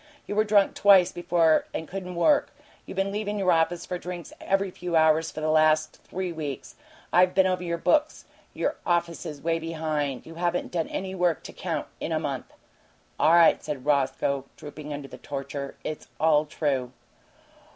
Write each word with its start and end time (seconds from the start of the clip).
You 0.25 0.33
were 0.33 0.43
drunk 0.43 0.73
twice 0.73 1.11
before 1.11 1.65
and 1.75 1.87
couldn't 1.87 2.15
work. 2.15 2.49
You 2.87 2.95
been 2.95 3.11
leavin' 3.11 3.37
your 3.37 3.51
office 3.51 3.85
for 3.85 3.99
drinks 3.99 4.33
every 4.41 4.71
few 4.71 4.95
hours 4.95 5.29
for 5.29 5.41
the 5.41 5.51
last 5.51 5.99
three 6.05 6.31
weeks. 6.31 6.73
I 7.13 7.27
been 7.27 7.45
over 7.45 7.61
your 7.61 7.77
books. 7.77 8.25
Your 8.55 8.77
office 8.83 9.27
is 9.27 9.43
way 9.43 9.59
behind. 9.59 10.25
You 10.25 10.33
haven't 10.41 10.71
done 10.71 10.87
any 10.87 11.13
work, 11.13 11.43
to 11.43 11.53
count, 11.53 11.85
in 11.99 12.11
a 12.11 12.19
month." 12.19 12.51
"All 13.19 13.33
right," 13.33 13.63
said 13.63 13.85
Roscoe, 13.85 14.45
drooping 14.57 14.91
under 14.91 15.07
the 15.07 15.19
torture. 15.19 15.75
"It's 15.83 16.07
all 16.19 16.45
true." 16.47 16.93